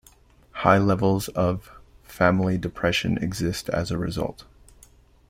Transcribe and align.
High 0.53 0.79
levels 0.79 1.27
of 1.27 1.69
family 2.01 2.57
depression 2.57 3.19
exist 3.19 3.69
as 3.69 3.91
a 3.91 3.99
result. 3.99 4.45